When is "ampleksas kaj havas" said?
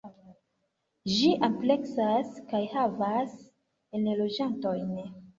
1.47-3.35